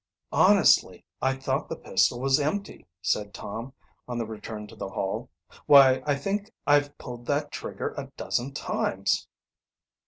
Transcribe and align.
"Honestly, 0.31 1.05
I 1.21 1.35
thought 1.35 1.69
the 1.69 1.75
pistol 1.75 2.19
was 2.19 2.39
empty," 2.39 2.87
said 3.03 3.35
Tom, 3.35 3.71
on 4.07 4.17
the 4.17 4.25
return 4.25 4.65
to 4.65 4.75
the 4.75 4.89
Hall. 4.89 5.29
"Why, 5.67 6.01
I 6.07 6.15
think 6.15 6.51
I've 6.65 6.97
pulled 6.97 7.27
that 7.27 7.51
trigger 7.51 7.93
a 7.95 8.09
dozen 8.17 8.51
times." 8.53 9.27